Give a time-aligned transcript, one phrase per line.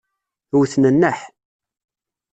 [0.59, 1.19] Wten nneḥ.